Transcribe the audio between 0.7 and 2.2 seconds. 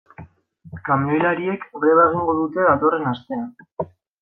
Kamioilariek greba